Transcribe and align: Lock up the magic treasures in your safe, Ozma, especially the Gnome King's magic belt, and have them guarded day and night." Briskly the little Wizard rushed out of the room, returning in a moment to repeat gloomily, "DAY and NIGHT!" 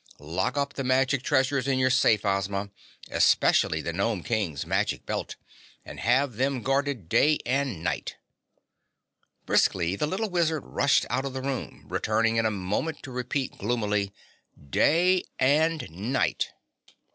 Lock 0.17 0.57
up 0.57 0.73
the 0.73 0.83
magic 0.83 1.21
treasures 1.21 1.67
in 1.67 1.77
your 1.77 1.91
safe, 1.91 2.25
Ozma, 2.25 2.71
especially 3.11 3.81
the 3.83 3.93
Gnome 3.93 4.23
King's 4.23 4.65
magic 4.65 5.05
belt, 5.05 5.35
and 5.85 5.99
have 5.99 6.37
them 6.37 6.63
guarded 6.63 7.07
day 7.07 7.37
and 7.45 7.83
night." 7.83 8.15
Briskly 9.45 9.95
the 9.95 10.07
little 10.07 10.31
Wizard 10.31 10.63
rushed 10.65 11.05
out 11.11 11.23
of 11.25 11.33
the 11.33 11.43
room, 11.43 11.85
returning 11.87 12.37
in 12.37 12.47
a 12.47 12.49
moment 12.49 13.03
to 13.03 13.11
repeat 13.11 13.59
gloomily, 13.59 14.11
"DAY 14.71 15.23
and 15.37 15.87
NIGHT!" 15.91 16.49